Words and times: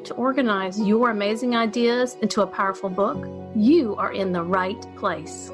ready 0.00 0.08
to 0.08 0.14
organize 0.14 0.80
your 0.80 1.10
amazing 1.10 1.54
ideas 1.54 2.16
into 2.22 2.40
a 2.42 2.46
powerful 2.46 2.88
book? 2.88 3.28
You 3.54 3.96
are 3.96 4.12
in 4.12 4.32
the 4.32 4.42
right 4.42 4.80
place. 4.96 5.50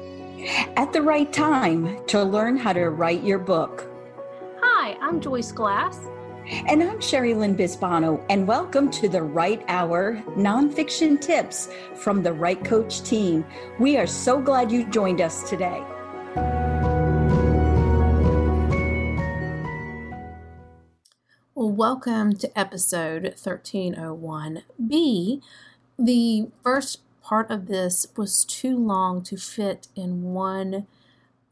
At 0.77 0.93
the 0.93 1.01
right 1.01 1.31
time 1.33 1.99
to 2.07 2.23
learn 2.23 2.55
how 2.55 2.73
to 2.73 2.89
write 2.89 3.23
your 3.23 3.39
book. 3.39 3.85
Hi, 4.61 4.95
I'm 5.01 5.19
Joyce 5.19 5.51
Glass. 5.51 5.99
And 6.69 6.81
I'm 6.81 7.01
Sherry 7.01 7.33
Lynn 7.33 7.57
Bisbano, 7.57 8.23
and 8.29 8.47
welcome 8.47 8.89
to 8.91 9.09
the 9.09 9.21
Write 9.21 9.65
Hour 9.67 10.23
Nonfiction 10.37 11.19
Tips 11.19 11.67
from 11.95 12.23
the 12.23 12.31
Write 12.31 12.63
Coach 12.63 13.03
team. 13.03 13.45
We 13.79 13.97
are 13.97 14.07
so 14.07 14.39
glad 14.39 14.71
you 14.71 14.89
joined 14.89 15.19
us 15.19 15.49
today. 15.49 15.83
Welcome 21.67 22.33
to 22.33 22.57
episode 22.57 23.35
1301B. 23.35 25.41
The 25.99 26.47
first 26.63 27.01
part 27.21 27.51
of 27.51 27.67
this 27.67 28.07
was 28.15 28.45
too 28.45 28.77
long 28.77 29.21
to 29.23 29.35
fit 29.35 29.89
in 29.93 30.23
one 30.23 30.87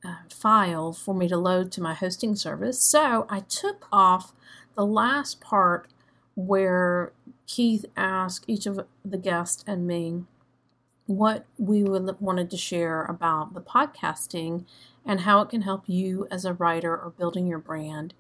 uh, 0.06 0.16
file 0.30 0.94
for 0.94 1.14
me 1.14 1.28
to 1.28 1.36
load 1.36 1.70
to 1.74 1.82
my 1.82 1.94
hosting 1.94 2.38
service, 2.38 2.80
so 2.80 3.28
I 3.30 3.42
took 3.42 3.90
off 3.92 4.32
the 4.76 4.86
last 4.86 5.42
part 5.42 5.90
where 6.36 7.12
Keith 7.46 7.84
asked 7.98 8.46
each 8.48 8.66
of 8.66 8.86
the 9.04 9.18
guests 9.18 9.66
and 9.68 9.86
me 9.86 10.24
what 11.08 11.46
we 11.58 11.84
would, 11.84 12.22
wanted 12.22 12.50
to 12.52 12.58
share 12.58 13.04
about 13.04 13.54
the 13.54 13.62
podcasting 13.62 14.64
and 15.06 15.22
how 15.22 15.42
it 15.42 15.50
can 15.50 15.64
help 15.64 15.84
you 15.88 16.26
as 16.32 16.46
a 16.46 16.54
writer 16.54 16.98
or 16.98 17.12
building 17.12 17.48
your 17.48 17.60
brand. 17.60 18.14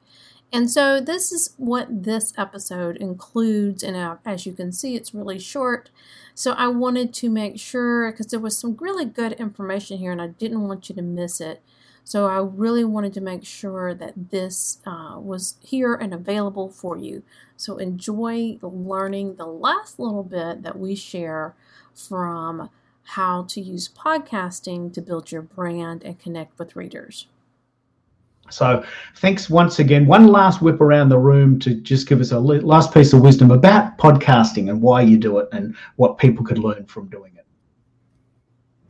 And 0.53 0.69
so 0.71 1.01
this 1.01 1.31
is 1.31 1.53
what 1.57 2.03
this 2.03 2.33
episode 2.37 2.97
includes. 2.97 3.83
And 3.83 4.17
as 4.25 4.45
you 4.45 4.53
can 4.53 4.71
see, 4.71 4.95
it's 4.95 5.13
really 5.13 5.39
short. 5.39 5.89
So 6.33 6.51
I 6.51 6.67
wanted 6.67 7.13
to 7.15 7.29
make 7.29 7.59
sure, 7.59 8.11
because 8.11 8.27
there 8.27 8.39
was 8.39 8.57
some 8.57 8.77
really 8.79 9.05
good 9.05 9.33
information 9.33 9.97
here 9.97 10.11
and 10.11 10.21
I 10.21 10.27
didn't 10.27 10.67
want 10.67 10.89
you 10.89 10.95
to 10.95 11.01
miss 11.01 11.41
it. 11.41 11.61
So 12.03 12.27
I 12.27 12.37
really 12.37 12.85
wanted 12.85 13.13
to 13.15 13.21
make 13.21 13.43
sure 13.43 13.95
that 13.95 14.29
this 14.29 14.79
uh, 14.85 15.15
was 15.19 15.55
here 15.61 15.95
and 15.95 16.13
available 16.13 16.69
for 16.69 16.97
you. 16.97 17.23
So 17.57 17.77
enjoy 17.77 18.59
learning 18.61 19.35
the 19.35 19.47
last 19.47 19.97
little 19.97 20.23
bit 20.23 20.61
that 20.61 20.77
we 20.77 20.95
share 20.95 21.55
from 21.93 22.69
how 23.03 23.43
to 23.43 23.61
use 23.61 23.89
podcasting 23.89 24.93
to 24.93 25.01
build 25.01 25.31
your 25.31 25.41
brand 25.41 26.03
and 26.03 26.19
connect 26.19 26.59
with 26.59 26.75
readers. 26.75 27.27
So, 28.49 28.85
thanks 29.15 29.49
once 29.49 29.79
again. 29.79 30.05
One 30.05 30.27
last 30.27 30.61
whip 30.61 30.81
around 30.81 31.09
the 31.09 31.17
room 31.17 31.59
to 31.59 31.75
just 31.75 32.07
give 32.07 32.21
us 32.21 32.31
a 32.31 32.39
last 32.39 32.93
piece 32.93 33.13
of 33.13 33.21
wisdom 33.21 33.51
about 33.51 33.97
podcasting 33.97 34.69
and 34.69 34.81
why 34.81 35.01
you 35.01 35.17
do 35.17 35.39
it 35.39 35.49
and 35.51 35.75
what 35.95 36.17
people 36.17 36.45
could 36.45 36.59
learn 36.59 36.85
from 36.85 37.07
doing 37.07 37.33
it. 37.35 37.45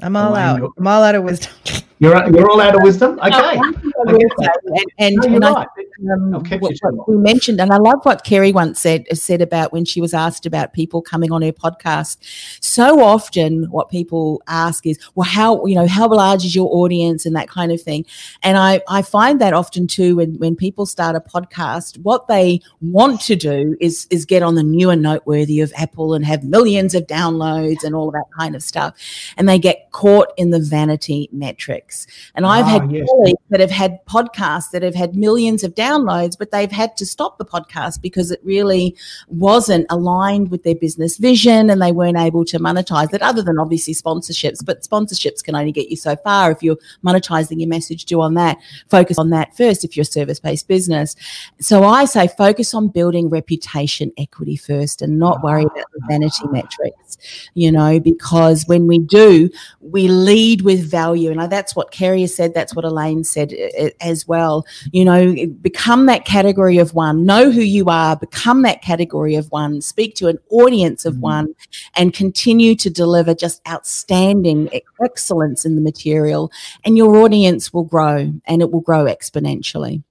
I'm 0.01 0.15
all 0.15 0.33
Elaine, 0.33 0.63
out. 0.63 0.71
I'm 0.77 0.87
all 0.87 1.03
out 1.03 1.15
of 1.15 1.23
wisdom. 1.23 1.53
You're 1.99 2.29
you're 2.31 2.49
all 2.49 2.59
out 2.59 2.75
of 2.75 2.81
wisdom. 2.83 3.19
Okay. 3.19 3.59
And, 3.97 4.85
and, 4.97 5.15
no, 5.15 5.23
and 5.23 5.43
right. 5.43 5.67
I, 5.67 6.13
um, 6.13 6.31
what, 6.31 6.73
what 6.81 7.09
we 7.09 7.17
mentioned, 7.17 7.59
and 7.61 7.71
I 7.71 7.77
love 7.77 7.99
what 8.03 8.23
Kerry 8.23 8.51
once 8.51 8.79
said 8.79 9.05
said 9.17 9.41
about 9.41 9.71
when 9.71 9.85
she 9.85 10.01
was 10.01 10.13
asked 10.13 10.45
about 10.45 10.73
people 10.73 11.01
coming 11.01 11.31
on 11.31 11.41
her 11.41 11.51
podcast. 11.51 12.17
So 12.61 13.01
often, 13.01 13.65
what 13.71 13.89
people 13.89 14.41
ask 14.47 14.85
is, 14.85 14.99
"Well, 15.15 15.27
how 15.27 15.65
you 15.65 15.75
know 15.75 15.87
how 15.87 16.07
large 16.07 16.45
is 16.45 16.55
your 16.55 16.69
audience?" 16.75 17.25
and 17.25 17.35
that 17.35 17.49
kind 17.49 17.71
of 17.71 17.81
thing. 17.81 18.05
And 18.43 18.57
I 18.57 18.81
I 18.89 19.01
find 19.01 19.39
that 19.41 19.53
often 19.53 19.87
too 19.87 20.17
when 20.17 20.35
when 20.35 20.55
people 20.55 20.85
start 20.85 21.15
a 21.15 21.19
podcast, 21.19 21.97
what 21.99 22.27
they 22.27 22.61
want 22.81 23.21
to 23.21 23.35
do 23.35 23.75
is 23.79 24.07
is 24.09 24.25
get 24.25 24.43
on 24.43 24.55
the 24.55 24.63
new 24.63 24.89
and 24.89 25.01
noteworthy 25.01 25.61
of 25.61 25.71
Apple 25.77 26.13
and 26.13 26.25
have 26.25 26.43
millions 26.43 26.95
of 26.95 27.07
downloads 27.07 27.83
and 27.83 27.95
all 27.95 28.07
of 28.07 28.13
that 28.13 28.25
kind 28.37 28.55
of 28.55 28.63
stuff, 28.63 28.95
and 29.37 29.47
they 29.47 29.59
get 29.59 29.91
caught 29.91 30.33
in 30.37 30.49
the 30.49 30.59
vanity 30.59 31.29
metrics. 31.31 32.07
And 32.35 32.45
I've 32.45 32.65
had 32.65 32.83
ah, 32.83 32.89
yes. 32.89 33.07
colleagues 33.09 33.41
that 33.49 33.59
have 33.59 33.71
had 33.71 33.84
podcasts 34.07 34.71
that 34.71 34.83
have 34.83 34.95
had 34.95 35.15
millions 35.15 35.63
of 35.63 35.75
downloads, 35.75 36.37
but 36.37 36.51
they've 36.51 36.71
had 36.71 36.95
to 36.97 37.05
stop 37.05 37.37
the 37.37 37.45
podcast 37.45 38.01
because 38.01 38.31
it 38.31 38.39
really 38.43 38.95
wasn't 39.27 39.85
aligned 39.89 40.51
with 40.51 40.63
their 40.63 40.75
business 40.75 41.17
vision 41.17 41.69
and 41.69 41.81
they 41.81 41.91
weren't 41.91 42.17
able 42.17 42.45
to 42.45 42.59
monetize 42.59 43.13
it, 43.13 43.21
other 43.21 43.41
than 43.41 43.59
obviously 43.59 43.93
sponsorships. 43.93 44.63
But 44.63 44.83
sponsorships 44.83 45.43
can 45.43 45.55
only 45.55 45.71
get 45.71 45.89
you 45.89 45.97
so 45.97 46.15
far. 46.15 46.51
If 46.51 46.61
you're 46.63 46.77
monetizing 47.03 47.59
your 47.59 47.69
message, 47.69 48.05
do 48.05 48.21
on 48.21 48.33
that. 48.35 48.57
Focus 48.89 49.17
on 49.17 49.29
that 49.31 49.55
first 49.55 49.83
if 49.83 49.95
you're 49.95 50.03
a 50.03 50.05
service 50.05 50.39
based 50.39 50.67
business. 50.67 51.15
So 51.59 51.83
I 51.83 52.05
say 52.05 52.27
focus 52.27 52.73
on 52.73 52.89
building 52.89 53.29
reputation 53.29 54.11
equity 54.17 54.55
first 54.55 55.01
and 55.01 55.19
not 55.19 55.43
worry 55.43 55.63
about 55.63 55.85
the 55.93 56.01
vanity 56.07 56.47
metrics, 56.47 57.17
you 57.53 57.71
know, 57.71 57.99
because 57.99 58.65
when 58.67 58.87
we 58.87 58.99
do, 58.99 59.49
we 59.81 60.07
lead 60.07 60.61
with 60.61 60.89
value. 60.89 61.31
And 61.31 61.51
that's 61.51 61.75
what 61.75 61.91
Kerry 61.91 62.27
said. 62.27 62.53
That's 62.53 62.75
what 62.75 62.85
Elaine 62.85 63.23
said 63.23 63.53
as 64.01 64.27
well. 64.27 64.65
You 64.91 65.05
know, 65.05 65.35
become 65.61 66.05
that 66.07 66.25
category 66.25 66.77
of 66.77 66.93
one. 66.93 67.25
Know 67.25 67.51
who 67.51 67.61
you 67.61 67.85
are. 67.85 68.15
Become 68.15 68.61
that 68.63 68.81
category 68.81 69.35
of 69.35 69.51
one. 69.51 69.81
Speak 69.81 70.15
to 70.15 70.27
an 70.27 70.37
audience 70.49 71.05
of 71.05 71.13
mm-hmm. 71.13 71.21
one, 71.21 71.55
and 71.95 72.13
continue 72.13 72.75
to 72.75 72.89
deliver 72.89 73.33
just 73.33 73.61
outstanding 73.67 74.69
excellence 75.03 75.65
in 75.65 75.75
the 75.75 75.81
material. 75.81 76.51
And 76.83 76.97
your 76.97 77.17
audience 77.17 77.73
will 77.73 77.83
grow, 77.83 78.33
and 78.45 78.61
it 78.61 78.71
will 78.71 78.81
grow 78.81 79.05
exponentially. 79.05 80.03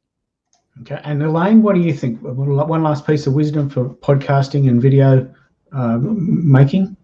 Okay, 0.82 1.00
and 1.04 1.22
Elaine, 1.22 1.62
what 1.62 1.76
do 1.76 1.80
you 1.80 1.92
think? 1.92 2.20
One 2.22 2.82
last 2.82 3.06
piece 3.06 3.28
of 3.28 3.34
wisdom 3.34 3.70
for 3.70 3.88
podcasting 3.88 4.68
and 4.68 4.82
video 4.82 5.32
uh, 5.72 5.98
making. 6.00 6.96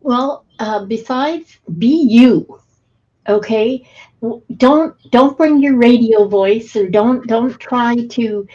Well, 0.00 0.44
uh, 0.58 0.84
besides, 0.84 1.58
be 1.78 1.88
you 1.88 2.60
okay? 3.28 3.88
Don't 4.56 4.94
don't 5.10 5.36
bring 5.36 5.60
your 5.60 5.76
radio 5.76 6.26
voice 6.26 6.74
or 6.74 6.88
don't 6.88 7.26
don't 7.26 7.58
try 7.60 7.94
to 7.94 8.46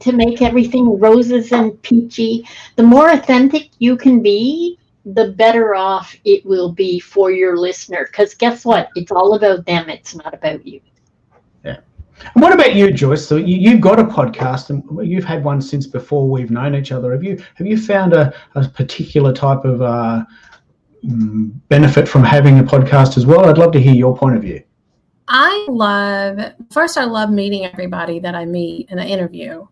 to 0.00 0.12
make 0.12 0.42
everything 0.42 0.98
roses 0.98 1.52
and 1.52 1.80
peachy. 1.82 2.46
The 2.76 2.82
more 2.82 3.10
authentic 3.10 3.70
you 3.78 3.96
can 3.96 4.22
be 4.22 4.78
the 5.04 5.32
better 5.32 5.74
off 5.74 6.14
it 6.24 6.44
will 6.44 6.72
be 6.72 7.00
for 7.00 7.30
your 7.30 7.56
listener. 7.58 8.06
Because 8.06 8.34
guess 8.34 8.64
what? 8.64 8.90
It's 8.96 9.10
all 9.10 9.34
about 9.34 9.66
them. 9.66 9.88
It's 9.88 10.14
not 10.14 10.34
about 10.34 10.66
you. 10.66 10.80
Yeah. 11.64 11.78
And 12.34 12.42
what 12.42 12.52
about 12.52 12.74
you 12.74 12.92
joyce? 12.92 13.26
So 13.26 13.36
you, 13.36 13.70
have 13.70 13.80
got 13.80 13.98
a 13.98 14.04
podcast 14.04 14.70
and 14.70 15.08
you've 15.08 15.24
had 15.24 15.42
one 15.42 15.60
since 15.60 15.86
before 15.86 16.28
we've 16.28 16.50
known 16.50 16.74
each 16.74 16.92
other. 16.92 17.12
Have 17.12 17.24
you 17.24 17.42
have 17.54 17.66
you 17.66 17.78
found 17.78 18.12
a, 18.12 18.34
a 18.54 18.68
particular 18.68 19.32
type 19.32 19.64
of 19.64 19.80
uh, 19.82 20.24
benefit 21.02 22.08
from 22.08 22.24
having 22.24 22.58
a 22.58 22.62
podcast 22.62 23.16
as 23.16 23.26
well. 23.26 23.46
I'd 23.46 23.58
love 23.58 23.72
to 23.72 23.80
hear 23.80 23.94
your 23.94 24.16
point 24.16 24.36
of 24.36 24.42
view. 24.42 24.62
I 25.28 25.66
love, 25.68 26.52
first, 26.72 26.98
I 26.98 27.04
love 27.04 27.30
meeting 27.30 27.64
everybody 27.64 28.18
that 28.18 28.34
I 28.34 28.44
meet 28.44 28.90
in 28.90 28.98
an 28.98 29.06
interview 29.06 29.66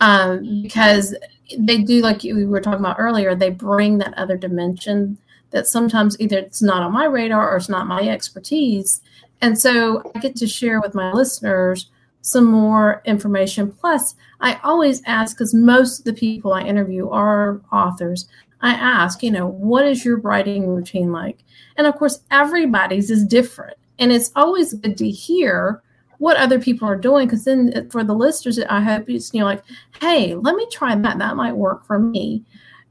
um, 0.00 0.62
because 0.62 1.14
they 1.58 1.82
do, 1.82 2.00
like 2.00 2.22
we 2.22 2.44
were 2.44 2.60
talking 2.60 2.80
about 2.80 2.96
earlier, 2.98 3.34
they 3.34 3.50
bring 3.50 3.98
that 3.98 4.14
other 4.14 4.36
dimension 4.36 5.16
that 5.50 5.68
sometimes 5.68 6.18
either 6.20 6.38
it's 6.38 6.60
not 6.60 6.82
on 6.82 6.92
my 6.92 7.04
radar 7.04 7.52
or 7.52 7.56
it's 7.56 7.68
not 7.68 7.86
my 7.86 8.08
expertise. 8.08 9.00
And 9.40 9.58
so 9.58 10.02
I 10.14 10.18
get 10.18 10.34
to 10.36 10.46
share 10.46 10.80
with 10.80 10.94
my 10.94 11.12
listeners 11.12 11.88
some 12.20 12.46
more 12.46 13.00
information. 13.04 13.70
Plus, 13.70 14.16
I 14.40 14.58
always 14.64 15.00
ask 15.06 15.36
because 15.36 15.54
most 15.54 16.00
of 16.00 16.04
the 16.04 16.12
people 16.12 16.52
I 16.52 16.62
interview 16.62 17.08
are 17.08 17.60
authors. 17.72 18.28
I 18.60 18.72
ask, 18.72 19.22
you 19.22 19.30
know, 19.30 19.46
what 19.46 19.86
is 19.86 20.04
your 20.04 20.18
writing 20.18 20.66
routine 20.66 21.12
like? 21.12 21.44
And 21.76 21.86
of 21.86 21.96
course, 21.96 22.20
everybody's 22.30 23.10
is 23.10 23.24
different. 23.24 23.76
And 23.98 24.12
it's 24.12 24.32
always 24.36 24.74
good 24.74 24.96
to 24.98 25.08
hear 25.08 25.82
what 26.18 26.36
other 26.36 26.58
people 26.58 26.88
are 26.88 26.96
doing 26.96 27.26
because 27.26 27.44
then 27.44 27.72
uh, 27.74 27.82
for 27.90 28.02
the 28.02 28.14
listeners, 28.14 28.58
I 28.58 28.80
hope 28.80 29.08
it's, 29.08 29.32
you 29.34 29.40
know, 29.40 29.46
like, 29.46 29.62
hey, 30.00 30.34
let 30.34 30.56
me 30.56 30.66
try 30.70 30.94
that. 30.94 31.18
That 31.18 31.36
might 31.36 31.54
work 31.54 31.86
for 31.86 31.98
me. 31.98 32.42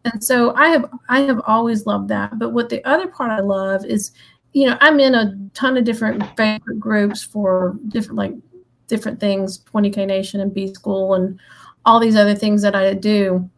And 0.06 0.24
so 0.24 0.54
I 0.54 0.68
have 0.68 0.90
I 1.10 1.22
have 1.22 1.42
always 1.48 1.86
loved 1.88 2.10
that. 2.10 2.38
But 2.38 2.52
what 2.52 2.70
the 2.70 2.84
other 2.88 3.08
part 3.08 3.32
I 3.32 3.40
love 3.40 3.84
is, 3.86 4.12
you 4.54 4.68
know, 4.68 4.78
I'm 4.80 5.00
in 5.00 5.16
a 5.16 5.36
ton 5.54 5.78
of 5.78 5.84
different 5.84 6.24
favorite 6.38 6.80
groups 6.80 7.24
for 7.24 7.76
different 7.88 8.18
like 8.18 8.34
different 8.88 9.20
things, 9.20 9.60
20K 9.74 10.06
Nation 10.06 10.40
and 10.42 10.54
B 10.54 10.72
School 10.74 11.16
and 11.16 11.40
all 11.86 12.00
these 12.00 12.16
other 12.16 12.36
things 12.36 12.62
that 12.62 12.76
I 12.76 12.94
do. 12.94 13.50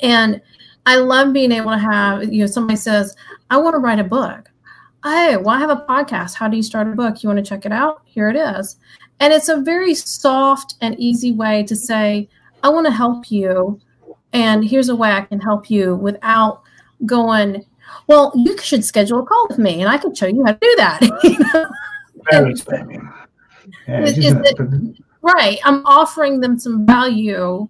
And 0.00 0.40
I 0.86 0.96
love 0.96 1.32
being 1.32 1.52
able 1.52 1.70
to 1.70 1.78
have, 1.78 2.32
you 2.32 2.40
know, 2.40 2.46
somebody 2.46 2.76
says, 2.76 3.16
I 3.50 3.56
want 3.56 3.74
to 3.74 3.78
write 3.78 3.98
a 3.98 4.04
book. 4.04 4.50
Hey, 5.02 5.36
well, 5.36 5.50
I 5.50 5.58
have 5.58 5.70
a 5.70 5.84
podcast. 5.88 6.34
How 6.34 6.48
do 6.48 6.56
you 6.56 6.62
start 6.62 6.88
a 6.88 6.92
book? 6.92 7.22
You 7.22 7.28
want 7.28 7.38
to 7.38 7.48
check 7.48 7.66
it 7.66 7.72
out? 7.72 8.02
Here 8.04 8.28
it 8.28 8.36
is. 8.36 8.76
And 9.20 9.32
it's 9.32 9.48
a 9.48 9.60
very 9.60 9.94
soft 9.94 10.74
and 10.80 10.98
easy 10.98 11.32
way 11.32 11.62
to 11.64 11.76
say, 11.76 12.28
I 12.62 12.68
want 12.68 12.86
to 12.86 12.92
help 12.92 13.30
you. 13.30 13.80
And 14.32 14.64
here's 14.64 14.88
a 14.88 14.96
way 14.96 15.10
I 15.10 15.22
can 15.22 15.40
help 15.40 15.70
you 15.70 15.94
without 15.96 16.62
going, 17.06 17.64
well, 18.06 18.32
you 18.34 18.56
should 18.58 18.84
schedule 18.84 19.20
a 19.20 19.26
call 19.26 19.46
with 19.48 19.58
me 19.58 19.80
and 19.80 19.90
I 19.90 19.98
can 19.98 20.14
show 20.14 20.26
you 20.26 20.42
how 20.44 20.52
to 20.52 20.58
do 20.60 20.74
that. 20.76 21.70
Very 22.30 22.54
Yeah, 23.86 24.42
right. 25.22 25.58
I'm 25.64 25.84
offering 25.86 26.40
them 26.40 26.58
some 26.58 26.86
value 26.86 27.68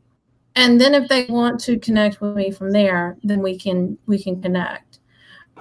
and 0.57 0.81
then 0.81 0.95
if 0.95 1.09
they 1.09 1.27
want 1.27 1.61
to 1.61 1.79
connect 1.79 2.21
with 2.21 2.37
me 2.37 2.51
from 2.51 2.71
there 2.71 3.17
then 3.23 3.41
we 3.43 3.59
can 3.59 3.99
we 4.07 4.23
can 4.23 4.41
connect. 4.41 4.99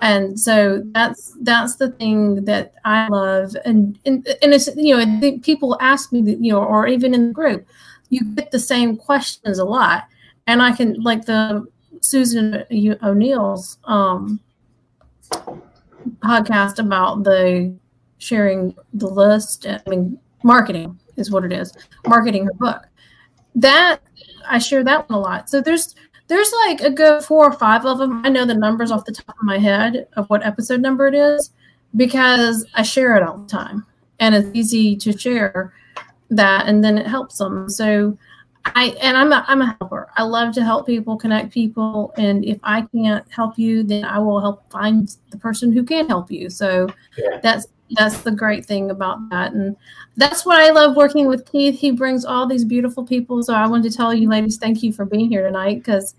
And 0.02 0.38
so 0.38 0.82
that's 0.92 1.38
that's 1.42 1.76
the 1.76 1.92
thing 1.92 2.44
that 2.46 2.74
i 2.84 3.08
love. 3.08 3.56
And 3.66 3.98
and, 4.06 4.28
and 4.42 4.54
it's 4.54 4.70
you 4.76 4.98
know 4.98 5.40
people 5.40 5.78
ask 5.80 6.12
me 6.12 6.22
you 6.22 6.52
know 6.52 6.64
or 6.64 6.88
even 6.88 7.14
in 7.14 7.28
the 7.28 7.34
group 7.34 7.66
you 8.10 8.24
get 8.36 8.52
the 8.52 8.60
same 8.60 8.98
questions 8.98 9.60
a 9.60 9.66
lot. 9.66 10.06
And 10.48 10.62
i 10.62 10.72
can 10.72 11.02
like 11.02 11.26
the 11.26 11.66
susan 12.02 12.66
o'neill's 13.02 13.78
um 13.86 14.40
podcast 16.20 16.80
about 16.80 17.24
the 17.24 17.74
sharing 18.18 18.76
the 18.94 19.08
list 19.08 19.66
i 19.66 19.82
mean 19.90 20.20
marketing 20.44 21.00
is 21.16 21.32
what 21.32 21.46
it 21.46 21.54
is 21.54 21.74
marketing 22.06 22.46
her 22.46 22.54
book 22.56 22.84
that 23.56 24.00
I 24.48 24.60
share 24.60 24.84
that 24.84 25.10
one 25.10 25.20
a 25.20 25.22
lot. 25.22 25.50
So 25.50 25.62
there's 25.62 25.96
there's 26.28 26.52
like 26.68 26.82
a 26.82 26.90
good 26.90 27.24
four 27.24 27.46
or 27.46 27.52
five 27.52 27.86
of 27.86 27.98
them. 27.98 28.26
I 28.26 28.30
know 28.30 28.46
the 28.46 28.54
numbers 28.54 28.92
off 28.92 29.06
the 29.06 29.12
top 29.12 29.36
of 29.38 29.44
my 29.44 29.58
head 29.58 30.08
of 30.14 30.30
what 30.30 30.46
episode 30.46 30.82
number 30.82 31.08
it 31.08 31.16
is 31.16 31.52
because 31.96 32.66
I 32.74 32.84
share 32.84 33.16
it 33.16 33.24
all 33.24 33.38
the 33.38 33.48
time, 33.48 33.86
and 34.20 34.34
it's 34.34 34.50
easy 34.54 34.96
to 34.98 35.18
share 35.18 35.74
that, 36.30 36.68
and 36.68 36.84
then 36.84 36.98
it 36.98 37.08
helps 37.08 37.38
them. 37.38 37.70
So 37.70 38.18
I 38.66 38.96
and 39.02 39.18
I'm 39.18 39.32
a 39.32 39.44
I'm 39.48 39.62
a 39.62 39.78
helper. 39.80 40.10
I 40.16 40.24
love 40.24 40.54
to 40.56 40.64
help 40.64 40.86
people, 40.86 41.18
connect 41.18 41.52
people, 41.52 42.14
and 42.18 42.46
if 42.46 42.60
I 42.64 42.82
can't 42.96 43.30
help 43.32 43.58
you, 43.58 43.84
then 43.84 44.06
I 44.06 44.20
will 44.20 44.40
help 44.40 44.72
find 44.72 45.16
the 45.30 45.38
person 45.38 45.72
who 45.72 45.84
can 45.84 46.08
help 46.08 46.32
you. 46.32 46.50
So 46.50 46.88
yeah. 47.18 47.40
that's 47.42 47.68
that's 47.96 48.22
the 48.22 48.32
great 48.32 48.66
thing 48.66 48.92
about 48.92 49.30
that. 49.30 49.54
And 49.54 49.76
that's 50.16 50.46
what 50.46 50.60
i 50.60 50.70
love 50.70 50.96
working 50.96 51.28
with 51.28 51.50
keith. 51.52 51.80
He 51.80 51.92
brings 51.92 52.26
all 52.26 52.48
these 52.48 52.66
beautiful 52.66 53.06
people. 53.06 53.42
So 53.44 53.54
i 53.54 53.68
wanted 53.68 53.92
to 53.92 53.98
tell 53.98 54.14
you 54.14 54.30
ladies 54.30 54.58
thank 54.58 54.84
you 54.84 54.94
for 54.94 55.06
being 55.06 55.30
here 55.30 55.44
tonight 55.44 55.84
because 55.84 56.16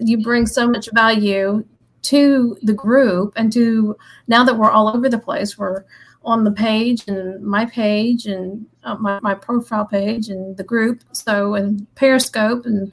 you 0.00 0.22
bring 0.22 0.46
so 0.46 0.68
much 0.68 0.88
value 0.92 1.64
to 2.00 2.56
the 2.62 2.72
group 2.72 3.32
and 3.36 3.52
to 3.52 3.96
now 4.28 4.44
that 4.44 4.56
we're 4.56 4.70
all 4.70 4.88
over 4.88 5.08
the 5.08 5.18
place 5.18 5.58
we're 5.58 5.84
on 6.24 6.44
the 6.44 6.50
page 6.50 7.04
and 7.08 7.42
my 7.42 7.64
page 7.64 8.26
and 8.26 8.66
uh, 8.84 8.94
my, 8.96 9.18
my 9.20 9.34
profile 9.34 9.84
page 9.84 10.28
and 10.28 10.56
the 10.56 10.62
group. 10.62 11.02
So 11.12 11.54
and 11.54 11.86
periscope 11.94 12.66
and 12.66 12.92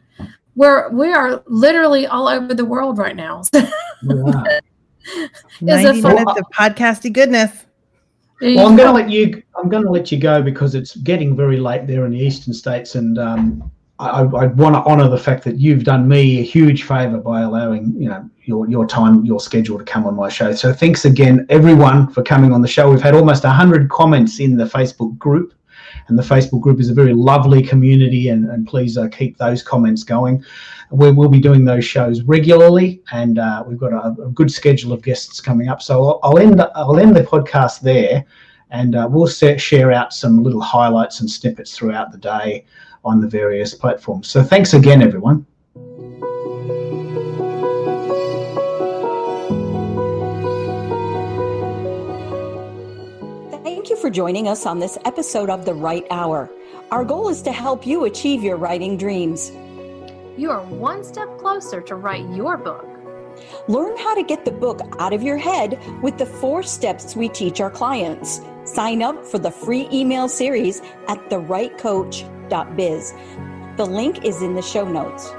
we're 0.55 0.89
we 0.89 1.11
are 1.11 1.43
literally 1.47 2.07
all 2.07 2.27
over 2.27 2.53
the 2.53 2.65
world 2.65 2.97
right 2.97 3.15
now. 3.15 3.43
Yeah. 5.61 5.81
90 5.83 6.01
minutes 6.01 6.39
of 6.39 6.45
podcasty 6.51 7.13
goodness 7.13 7.65
well, 8.41 8.67
I'm 8.67 8.75
going 8.75 8.87
to 8.87 8.93
let 8.93 9.09
you. 9.09 9.41
I'm 9.55 9.69
going 9.69 9.83
to 9.83 9.89
let 9.89 10.11
you 10.11 10.19
go 10.19 10.41
because 10.41 10.75
it's 10.75 10.95
getting 10.97 11.35
very 11.35 11.57
late 11.57 11.87
there 11.87 12.05
in 12.05 12.11
the 12.11 12.19
eastern 12.19 12.53
states, 12.53 12.95
and 12.95 13.17
um, 13.17 13.71
I, 13.99 14.21
I 14.21 14.45
want 14.47 14.75
to 14.75 14.83
honour 14.83 15.07
the 15.07 15.17
fact 15.17 15.43
that 15.45 15.57
you've 15.57 15.83
done 15.85 16.07
me 16.07 16.39
a 16.39 16.43
huge 16.43 16.83
favour 16.83 17.17
by 17.17 17.41
allowing 17.41 17.93
you 17.97 18.09
know 18.09 18.29
your 18.43 18.69
your 18.69 18.85
time, 18.85 19.25
your 19.25 19.39
schedule 19.39 19.79
to 19.79 19.85
come 19.85 20.05
on 20.05 20.15
my 20.15 20.29
show. 20.29 20.53
So 20.53 20.73
thanks 20.73 21.05
again, 21.05 21.45
everyone, 21.49 22.09
for 22.11 22.23
coming 22.23 22.51
on 22.51 22.61
the 22.61 22.67
show. 22.67 22.89
We've 22.89 23.01
had 23.01 23.15
almost 23.15 23.43
hundred 23.43 23.89
comments 23.89 24.39
in 24.39 24.57
the 24.57 24.65
Facebook 24.65 25.17
group, 25.17 25.53
and 26.07 26.17
the 26.17 26.23
Facebook 26.23 26.61
group 26.61 26.79
is 26.79 26.89
a 26.89 26.93
very 26.93 27.13
lovely 27.13 27.61
community, 27.61 28.29
and, 28.29 28.49
and 28.49 28.67
please 28.67 28.97
uh, 28.97 29.07
keep 29.07 29.37
those 29.37 29.63
comments 29.63 30.03
going. 30.03 30.43
We 30.91 31.11
will 31.11 31.29
be 31.29 31.39
doing 31.39 31.65
those 31.65 31.85
shows 31.85 32.21
regularly, 32.23 33.01
and 33.11 33.39
uh, 33.39 33.63
we've 33.65 33.77
got 33.77 33.93
a, 33.93 34.21
a, 34.21 34.29
good 34.31 34.51
schedule 34.51 34.93
of 34.93 35.01
guests 35.01 35.41
coming 35.41 35.67
up. 35.67 35.81
So 35.81 36.03
I'll, 36.03 36.19
I'll 36.23 36.39
end 36.39 36.61
I'll 36.75 36.99
end 36.99 37.15
the 37.15 37.23
podcast 37.23 37.81
there, 37.81 38.25
and 38.69 38.95
uh, 38.95 39.07
we'll 39.09 39.27
set, 39.27 39.59
share 39.59 39.91
out 39.91 40.13
some 40.13 40.43
little 40.43 40.61
highlights 40.61 41.21
and 41.21 41.29
snippets 41.29 41.75
throughout 41.75 42.11
the 42.11 42.17
day 42.17 42.65
on 43.03 43.21
the 43.21 43.27
various 43.27 43.73
platforms. 43.73 44.27
So 44.27 44.43
thanks 44.43 44.73
again, 44.73 45.01
everyone. 45.01 45.45
You 53.95 54.01
for 54.01 54.09
joining 54.09 54.49
us 54.49 54.65
on 54.65 54.79
this 54.79 54.97
episode 55.05 55.49
of 55.49 55.63
The 55.63 55.73
Write 55.73 56.05
Hour. 56.11 56.49
Our 56.91 57.05
goal 57.05 57.29
is 57.29 57.41
to 57.43 57.51
help 57.53 57.87
you 57.87 58.03
achieve 58.03 58.43
your 58.43 58.57
writing 58.57 58.97
dreams 58.97 59.51
you 60.37 60.51
are 60.51 60.65
one 60.65 61.03
step 61.03 61.37
closer 61.37 61.79
to 61.81 61.95
write 61.95 62.27
your 62.35 62.57
book. 62.57 62.85
Learn 63.69 63.95
how 63.97 64.13
to 64.15 64.23
get 64.23 64.43
the 64.43 64.51
book 64.51 64.81
out 64.99 65.13
of 65.13 65.23
your 65.23 65.37
head 65.37 65.79
with 66.01 66.17
the 66.17 66.25
four 66.25 66.61
steps 66.61 67.15
we 67.15 67.29
teach 67.29 67.61
our 67.61 67.69
clients. 67.71 68.41
Sign 68.65 69.01
up 69.01 69.25
for 69.25 69.39
the 69.39 69.51
free 69.51 69.87
email 69.93 70.27
series 70.27 70.81
at 71.07 71.29
thewritecoach.biz. 71.29 73.13
The 73.77 73.85
link 73.85 74.25
is 74.25 74.41
in 74.41 74.55
the 74.55 74.61
show 74.61 74.85
notes. 74.85 75.29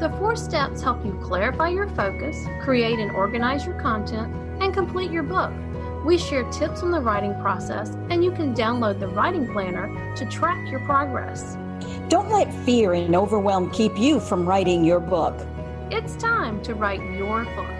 The 0.00 0.14
four 0.18 0.36
steps 0.36 0.82
help 0.82 1.04
you 1.06 1.18
clarify 1.22 1.68
your 1.68 1.88
focus, 1.88 2.36
create 2.62 2.98
and 2.98 3.10
organize 3.12 3.64
your 3.64 3.80
content, 3.80 4.30
and 4.62 4.74
complete 4.74 5.10
your 5.10 5.22
book. 5.22 5.52
We 6.08 6.16
share 6.16 6.50
tips 6.50 6.82
on 6.82 6.90
the 6.90 7.02
writing 7.02 7.34
process, 7.34 7.90
and 8.08 8.24
you 8.24 8.30
can 8.30 8.54
download 8.54 8.98
the 8.98 9.08
writing 9.08 9.46
planner 9.52 10.16
to 10.16 10.24
track 10.24 10.70
your 10.70 10.80
progress. 10.86 11.58
Don't 12.08 12.30
let 12.30 12.50
fear 12.64 12.94
and 12.94 13.14
overwhelm 13.14 13.70
keep 13.72 13.98
you 13.98 14.18
from 14.18 14.48
writing 14.48 14.86
your 14.86 15.00
book. 15.00 15.34
It's 15.90 16.16
time 16.16 16.62
to 16.62 16.74
write 16.74 17.02
your 17.02 17.44
book. 17.54 17.77